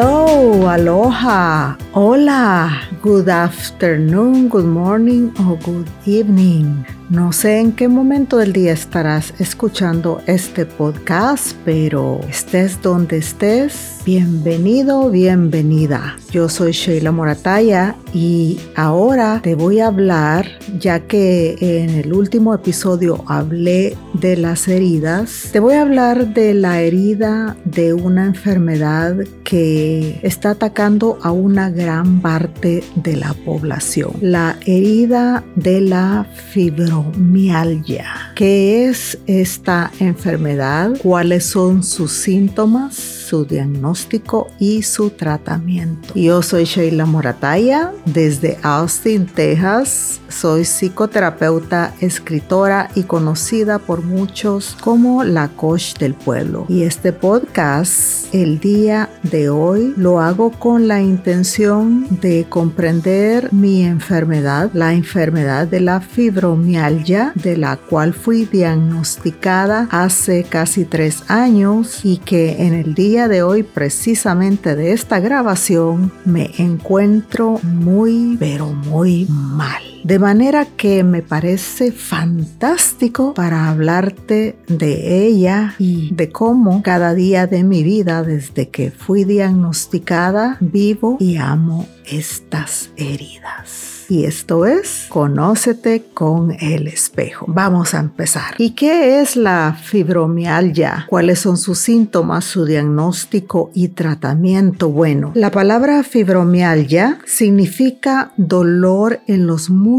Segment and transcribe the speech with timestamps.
[0.00, 6.84] Hello, aloha, hola, good afternoon, good morning o good evening.
[7.10, 14.00] No sé en qué momento del día estarás escuchando este podcast, pero estés donde estés,
[14.06, 16.16] bienvenido, bienvenida.
[16.30, 20.46] Yo soy Sheila Morataya y ahora te voy a hablar,
[20.78, 26.54] ya que en el último episodio hablé de las heridas, te voy a hablar de
[26.54, 34.12] la herida de una enfermedad que está atacando a una gran parte de la población.
[34.20, 38.32] La herida de la fibromialgia.
[38.34, 40.92] ¿Qué es esta enfermedad?
[41.02, 46.14] ¿Cuáles son sus síntomas, su diagnóstico y su tratamiento?
[46.14, 50.20] Yo soy Sheila Morataya desde Austin, Texas.
[50.28, 56.64] Soy psicoterapeuta, escritora y conocida por muchos como la coach del pueblo.
[56.68, 63.84] Y este podcast, el día de hoy, lo hago con la intención de comprender mi
[63.84, 72.04] enfermedad, la enfermedad de la fibromialgia de la cual fui diagnosticada hace casi tres años
[72.04, 78.66] y que en el día de hoy, precisamente de esta grabación, me encuentro muy, pero
[78.66, 79.82] muy mal.
[80.08, 87.46] De manera que me parece fantástico para hablarte de ella y de cómo cada día
[87.46, 95.06] de mi vida desde que fui diagnosticada vivo y amo estas heridas y esto es
[95.10, 97.44] Conócete con el espejo.
[97.48, 98.54] Vamos a empezar.
[98.56, 101.06] ¿Y qué es la fibromialgia?
[101.08, 104.88] ¿Cuáles son sus síntomas, su diagnóstico y tratamiento?
[104.88, 109.97] Bueno, la palabra fibromialgia significa dolor en los músculos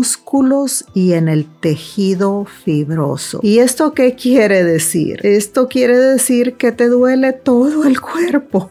[0.93, 3.39] y en el tejido fibroso.
[3.41, 5.19] ¿Y esto qué quiere decir?
[5.23, 8.69] Esto quiere decir que te duele todo el cuerpo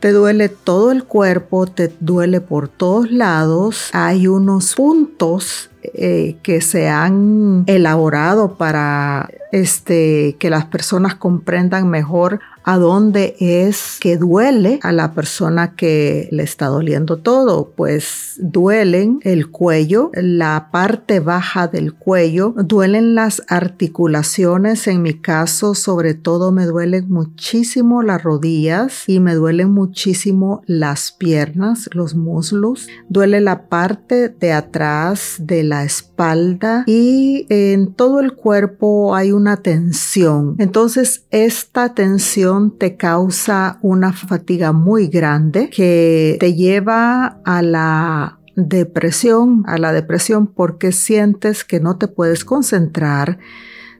[0.00, 3.90] te duele todo el cuerpo, te duele por todos lados.
[3.92, 12.40] Hay unos puntos eh, que se han elaborado para este, que las personas comprendan mejor
[12.68, 17.72] a dónde es que duele a la persona que le está doliendo todo.
[17.74, 24.86] Pues duelen el cuello, la parte baja del cuello, duelen las articulaciones.
[24.86, 31.10] En mi caso, sobre todo, me duelen muchísimo las rodillas y me duelen muchísimo las
[31.12, 32.86] piernas, los muslos.
[33.08, 39.58] Duele la parte de atrás de la espalda y en todo el cuerpo hay una
[39.58, 40.56] tensión.
[40.58, 49.62] Entonces, esta tensión te causa una fatiga muy grande que te lleva a la depresión,
[49.66, 53.38] a la depresión porque sientes que no te puedes concentrar,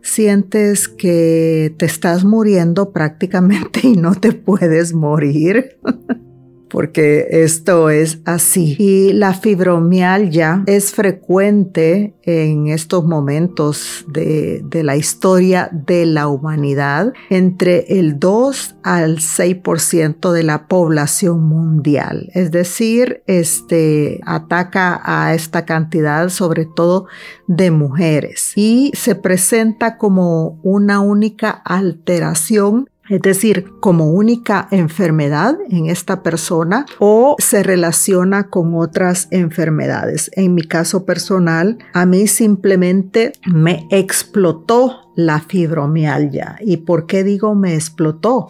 [0.02, 5.78] sientes que te estás muriendo prácticamente y no te puedes morir.
[6.68, 8.76] porque esto es así.
[8.78, 17.98] Y la fibromialgia es frecuente en estos momentos de, la historia de la humanidad, entre
[17.98, 22.30] el 2 al 6% de la población mundial.
[22.34, 27.06] Es decir, este ataca a esta cantidad sobre todo
[27.46, 35.86] de mujeres y se presenta como una única alteración es decir, como única enfermedad en
[35.86, 40.30] esta persona o se relaciona con otras enfermedades.
[40.34, 46.56] En mi caso personal, a mí simplemente me explotó la fibromialgia.
[46.60, 48.46] ¿Y por qué digo me explotó?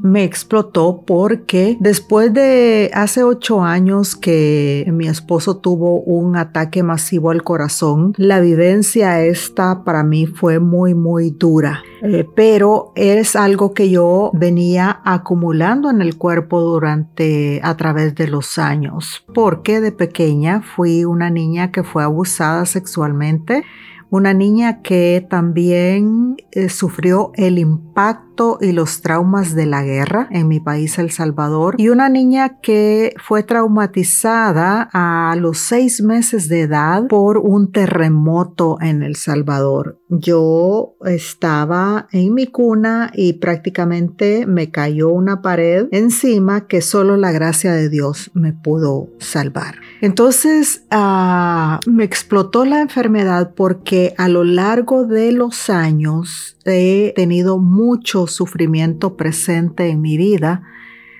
[0.00, 7.30] Me explotó porque después de hace ocho años que mi esposo tuvo un ataque masivo
[7.30, 11.82] al corazón, la vivencia esta para mí fue muy, muy dura.
[12.02, 18.28] Eh, pero es algo que yo venía acumulando en el cuerpo durante a través de
[18.28, 23.64] los años porque de pequeña fui una niña que fue abusada sexualmente
[24.10, 30.46] una niña que también eh, sufrió el impacto y los traumas de la guerra en
[30.46, 36.62] mi país, El Salvador, y una niña que fue traumatizada a los seis meses de
[36.62, 40.00] edad por un terremoto en El Salvador.
[40.08, 47.32] Yo estaba en mi cuna y prácticamente me cayó una pared encima que solo la
[47.32, 49.76] gracia de Dios me pudo salvar.
[50.00, 57.58] Entonces ah, me explotó la enfermedad porque a lo largo de los años he tenido
[57.58, 60.62] mucho sufrimiento presente en mi vida.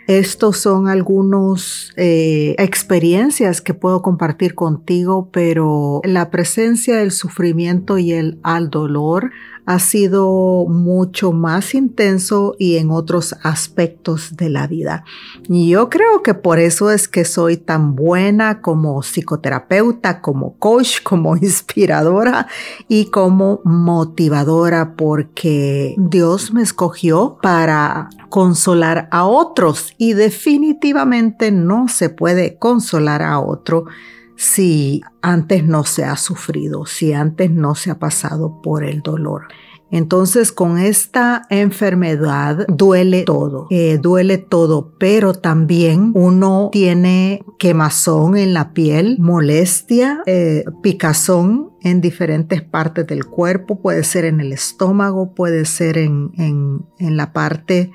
[0.07, 8.13] Estos son algunas eh, experiencias que puedo compartir contigo, pero la presencia del sufrimiento y
[8.13, 9.31] el al dolor
[9.69, 15.05] ha sido mucho más intenso y en otros aspectos de la vida.
[15.47, 21.01] Y yo creo que por eso es que soy tan buena como psicoterapeuta, como coach,
[21.05, 22.47] como inspiradora
[22.89, 32.09] y como motivadora, porque Dios me escogió para consolar a otros y definitivamente no se
[32.09, 33.85] puede consolar a otro
[34.39, 39.49] si antes no se ha sufrido, si antes no se ha pasado por el dolor.
[39.91, 48.55] Entonces con esta enfermedad duele todo, eh, duele todo, pero también uno tiene quemazón en
[48.55, 55.35] la piel, molestia, eh, picazón en diferentes partes del cuerpo, puede ser en el estómago,
[55.35, 57.91] puede ser en, en, la parte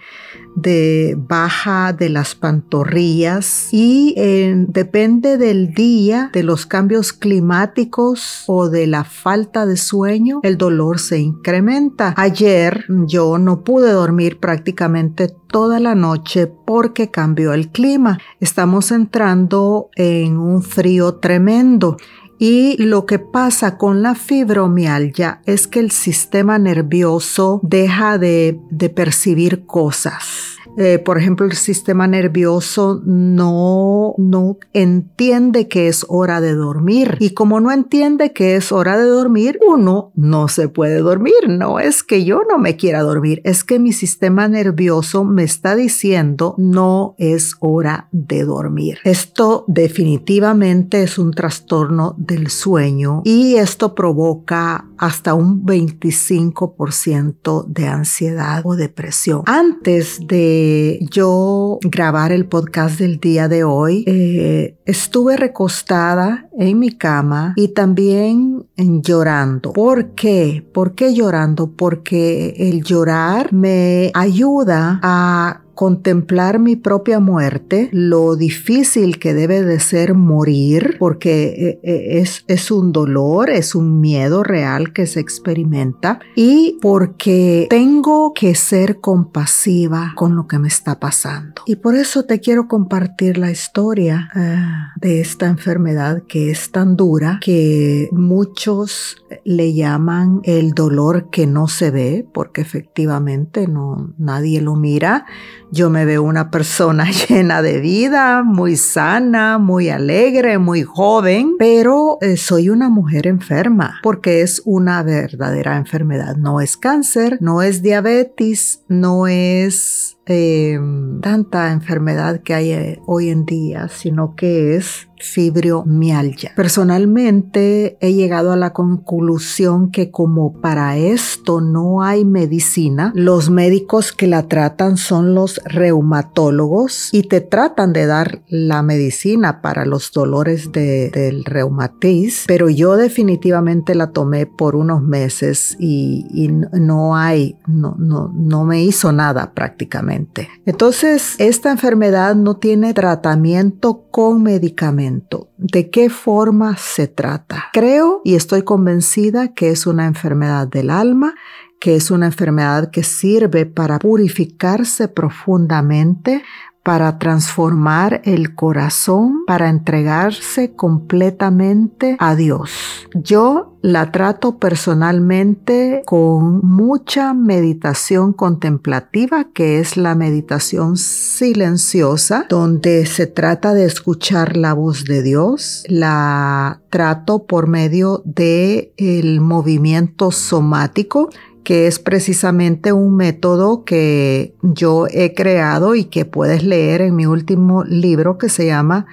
[0.55, 8.69] de baja de las pantorrillas y eh, depende del día, de los cambios climáticos o
[8.69, 12.13] de la falta de sueño, el dolor se incrementa.
[12.17, 18.17] Ayer yo no pude dormir prácticamente toda la noche porque cambió el clima.
[18.39, 21.97] Estamos entrando en un frío tremendo
[22.45, 28.89] y lo que pasa con la fibromialgia es que el sistema nervioso deja de, de
[28.89, 36.53] percibir cosas eh, por ejemplo, el sistema nervioso no, no entiende que es hora de
[36.53, 37.17] dormir.
[37.19, 41.33] Y como no entiende que es hora de dormir, uno no se puede dormir.
[41.47, 45.75] No es que yo no me quiera dormir, es que mi sistema nervioso me está
[45.75, 48.99] diciendo no es hora de dormir.
[49.03, 58.61] Esto definitivamente es un trastorno del sueño y esto provoca hasta un 25% de ansiedad
[58.63, 59.43] o depresión.
[59.45, 60.62] Antes de
[61.09, 67.69] yo grabar el podcast del día de hoy, eh, estuve recostada en mi cama y
[67.69, 69.73] también llorando.
[69.73, 70.65] ¿Por qué?
[70.73, 71.71] ¿Por qué llorando?
[71.71, 79.79] Porque el llorar me ayuda a contemplar mi propia muerte, lo difícil que debe de
[79.79, 85.19] ser morir, porque eh, eh, es, es un dolor, es un miedo real que se
[85.19, 91.63] experimenta, y porque tengo que ser compasiva con lo que me está pasando.
[91.65, 94.57] Y por eso te quiero compartir la historia eh,
[95.01, 101.67] de esta enfermedad que es tan dura que muchos le llaman el dolor que no
[101.67, 105.25] se ve, porque efectivamente no, nadie lo mira
[105.73, 112.19] yo me veo una persona llena de vida, muy sana, muy alegre, muy joven, pero
[112.21, 116.35] eh, soy una mujer enferma porque es una verdadera enfermedad.
[116.35, 120.79] No es cáncer, no es diabetes, no es eh,
[121.21, 126.51] tanta enfermedad que hay eh, hoy en día, sino que es fibromialgia.
[126.55, 134.11] Personalmente he llegado a la conclusión que como para esto no hay medicina, los médicos
[134.11, 140.11] que la tratan son los reumatólogos y te tratan de dar la medicina para los
[140.11, 147.57] dolores del reumatis, pero yo definitivamente la tomé por unos meses y, y no hay,
[147.65, 150.49] no, no, no me hizo nada prácticamente.
[150.65, 155.12] Entonces, esta enfermedad no tiene tratamiento con medicamentos
[155.57, 157.65] ¿De qué forma se trata?
[157.73, 161.35] Creo y estoy convencida que es una enfermedad del alma,
[161.79, 166.43] que es una enfermedad que sirve para purificarse profundamente,
[166.83, 172.71] para transformar el corazón, para entregarse completamente a Dios.
[173.15, 183.27] Yo la trato personalmente con mucha meditación contemplativa, que es la meditación silenciosa, donde se
[183.27, 185.83] trata de escuchar la voz de Dios.
[185.87, 191.29] La trato por medio de el movimiento somático
[191.63, 197.25] que es precisamente un método que yo he creado y que puedes leer en mi
[197.25, 199.05] último libro que se llama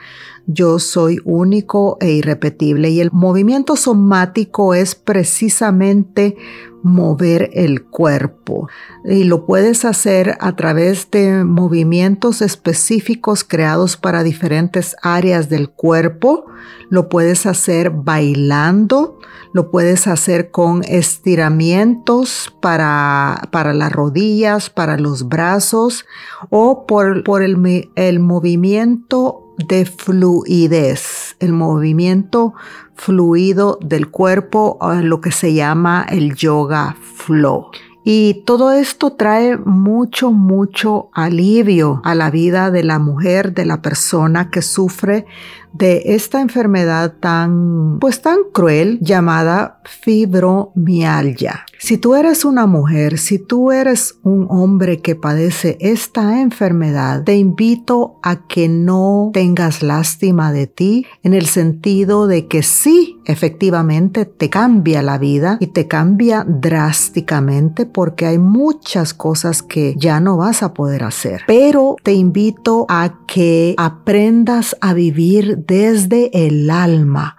[0.46, 2.90] Yo soy único e irrepetible.
[2.90, 6.36] Y el movimiento somático es precisamente
[6.82, 8.68] mover el cuerpo
[9.04, 16.46] y lo puedes hacer a través de movimientos específicos creados para diferentes áreas del cuerpo.
[16.88, 19.18] Lo puedes hacer bailando,
[19.52, 26.06] lo puedes hacer con estiramientos para, para las rodillas, para los brazos
[26.50, 32.54] o por, por el, el movimiento de fluidez, el movimiento
[32.94, 37.70] fluido del cuerpo, lo que se llama el yoga flow.
[38.04, 43.82] Y todo esto trae mucho, mucho alivio a la vida de la mujer, de la
[43.82, 45.26] persona que sufre
[45.72, 51.64] de esta enfermedad tan, pues tan cruel llamada fibromialgia.
[51.78, 57.36] Si tú eres una mujer, si tú eres un hombre que padece esta enfermedad, te
[57.36, 64.26] invito a que no tengas lástima de ti en el sentido de que sí, efectivamente
[64.26, 70.36] te cambia la vida y te cambia drásticamente porque hay muchas cosas que ya no
[70.36, 71.42] vas a poder hacer.
[71.46, 77.36] Pero te invito a que aprendas a vivir desde el alma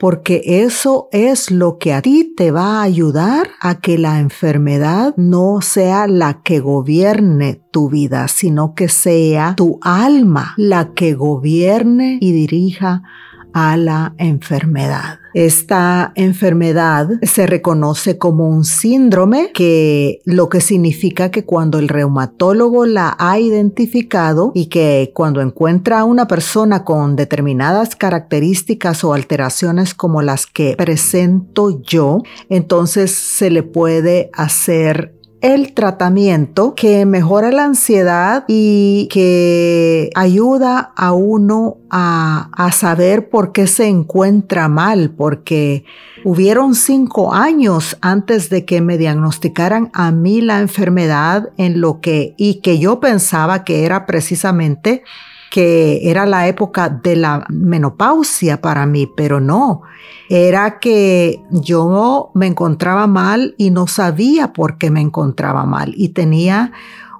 [0.00, 5.14] porque eso es lo que a ti te va a ayudar a que la enfermedad
[5.18, 12.16] no sea la que gobierne tu vida, sino que sea tu alma la que gobierne
[12.18, 13.02] y dirija
[13.52, 15.20] a la enfermedad.
[15.32, 22.84] Esta enfermedad se reconoce como un síndrome que lo que significa que cuando el reumatólogo
[22.84, 29.94] la ha identificado y que cuando encuentra a una persona con determinadas características o alteraciones
[29.94, 37.64] como las que presento yo, entonces se le puede hacer el tratamiento que mejora la
[37.64, 45.84] ansiedad y que ayuda a uno a, a, saber por qué se encuentra mal, porque
[46.24, 52.34] hubieron cinco años antes de que me diagnosticaran a mí la enfermedad en lo que
[52.36, 55.02] y que yo pensaba que era precisamente
[55.50, 59.82] que era la época de la menopausia para mí, pero no,
[60.28, 65.92] era que yo me encontraba mal y no sabía por qué me encontraba mal.
[65.96, 66.72] Y tenía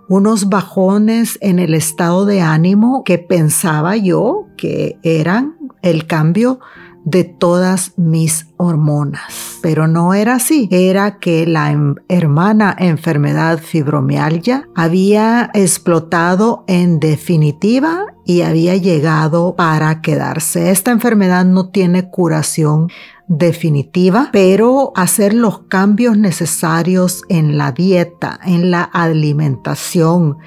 [0.08, 6.60] unos bajones en el estado de ánimo que pensaba yo que eran el cambio
[7.04, 9.58] de todas mis hormonas.
[9.62, 10.68] Pero no era así.
[10.70, 20.00] Era que la em, hermana enfermedad fibromialgia había explotado en definitiva y había llegado para
[20.02, 20.70] quedarse.
[20.70, 22.88] Esta enfermedad no tiene curación
[23.30, 30.38] definitiva, pero hacer los cambios necesarios en la dieta, en la alimentación,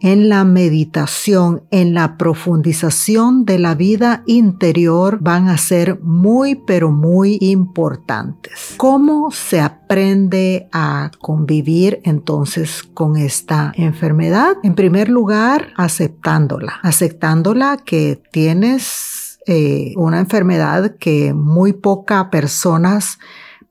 [0.00, 6.90] en la meditación, en la profundización de la vida interior van a ser muy, pero
[6.90, 8.72] muy importantes.
[8.78, 14.56] ¿Cómo se aprende a convivir entonces con esta enfermedad?
[14.62, 19.19] En primer lugar, aceptándola, aceptándola que tienes
[19.52, 23.18] eh, una enfermedad que muy pocas personas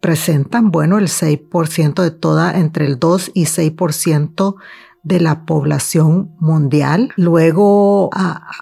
[0.01, 4.55] presentan, bueno, el 6% de toda, entre el 2 y 6%
[5.03, 7.11] de la población mundial.
[7.15, 8.09] Luego,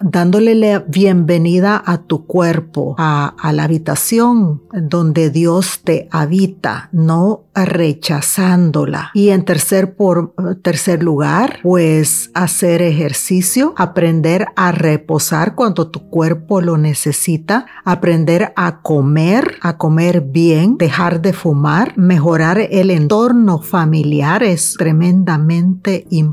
[0.01, 9.09] dándole la bienvenida a tu cuerpo, a, la habitación donde Dios te habita, no rechazándola.
[9.13, 16.61] Y en tercer, por, tercer lugar, pues hacer ejercicio, aprender a reposar cuando tu cuerpo
[16.61, 24.43] lo necesita, aprender a comer, a comer bien, dejar de fumar, mejorar el entorno familiar
[24.43, 26.26] es tremendamente importante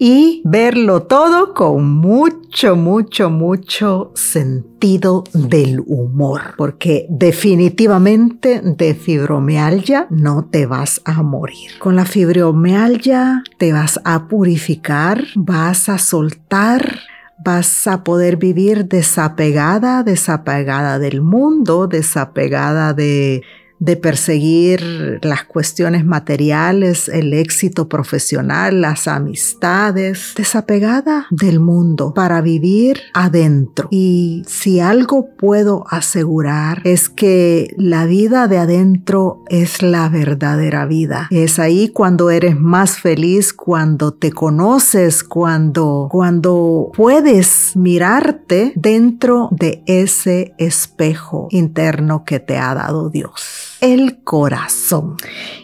[0.00, 10.44] y verlo todo con mucho, mucho, mucho sentido del humor, porque definitivamente de fibromialgia no
[10.44, 11.78] te vas a morir.
[11.78, 17.00] Con la fibromialgia te vas a purificar, vas a soltar
[17.38, 23.42] vas a poder vivir desapegada, desapegada del mundo, desapegada de
[23.78, 33.00] de perseguir las cuestiones materiales, el éxito profesional, las amistades, desapegada del mundo para vivir
[33.14, 33.88] adentro.
[33.90, 41.28] Y si algo puedo asegurar es que la vida de adentro es la verdadera vida.
[41.30, 49.82] Es ahí cuando eres más feliz, cuando te conoces, cuando, cuando puedes mirarte dentro de
[49.86, 55.16] ese espejo interno que te ha dado Dios el corazón.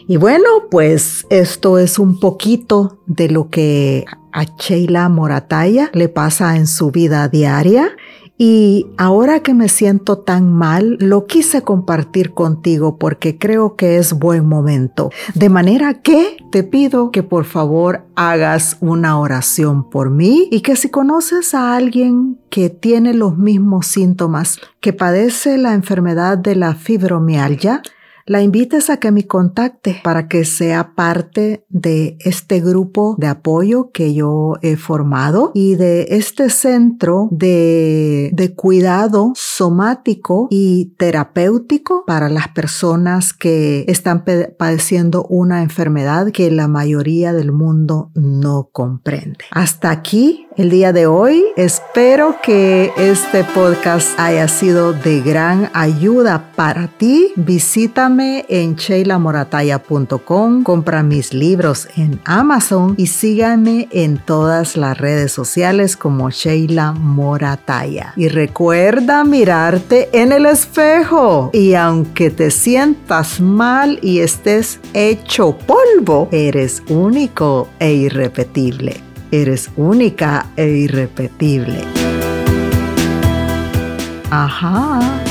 [0.07, 6.57] Y bueno, pues esto es un poquito de lo que a Sheila Morataya le pasa
[6.57, 7.95] en su vida diaria.
[8.37, 14.11] Y ahora que me siento tan mal, lo quise compartir contigo porque creo que es
[14.11, 15.09] buen momento.
[15.35, 20.75] De manera que te pido que por favor hagas una oración por mí y que
[20.75, 26.75] si conoces a alguien que tiene los mismos síntomas, que padece la enfermedad de la
[26.75, 27.81] fibromialgia,
[28.25, 33.91] la invites a que me contacte para que sea parte de este grupo de apoyo
[33.91, 42.29] que yo he formado y de este centro de, de cuidado somático y terapéutico para
[42.29, 44.23] las personas que están
[44.57, 49.45] padeciendo una enfermedad que la mayoría del mundo no comprende.
[49.51, 56.51] Hasta aquí El día de hoy espero que este podcast haya sido de gran ayuda
[56.55, 57.33] para ti.
[57.35, 65.97] Visítame en sheilamorataya.com, compra mis libros en Amazon y síganme en todas las redes sociales
[65.97, 68.13] como Sheila Morataya.
[68.15, 76.29] Y recuerda mirarte en el espejo y aunque te sientas mal y estés hecho polvo,
[76.31, 79.14] eres único e irrepetible.
[79.35, 81.81] Eres única e irrepetible.
[84.31, 85.24] Ajá.